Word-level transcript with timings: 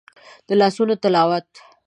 د 0.47 0.49
لاسونو 0.61 0.93
تلاوت 1.03 1.47